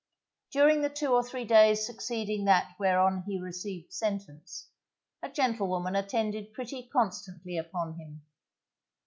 [0.51, 4.65] During the two or three days succeeding that whereon he received sentence,
[5.21, 8.23] a gentlewoman attended pretty constantly upon him.